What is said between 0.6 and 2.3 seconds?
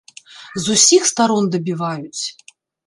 З усіх старон дабіваюць!